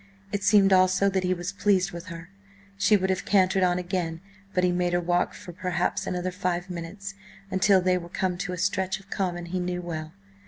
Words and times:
It 0.31 0.41
seemed 0.43 0.73
also 0.73 1.11
that 1.11 1.23
he 1.23 1.35
was 1.35 1.51
pleased 1.51 1.91
with 1.91 2.07
her. 2.07 2.29
She 2.75 2.97
would 2.97 3.11
have 3.11 3.23
cantered 3.23 3.61
on 3.61 3.77
again, 3.77 4.19
but 4.51 4.63
he 4.63 4.71
made 4.71 4.93
her 4.93 4.99
walk 4.99 5.35
for, 5.35 5.53
perhaps, 5.53 6.07
another 6.07 6.31
five 6.31 6.71
minutes, 6.71 7.13
until 7.51 7.81
they 7.81 7.99
were 7.99 8.09
come 8.09 8.35
to 8.39 8.53
a 8.53 8.57
stretch 8.57 8.99
of 8.99 9.11
common 9.11 9.45
he 9.45 9.59
knew 9.59 9.83
well. 9.83 10.13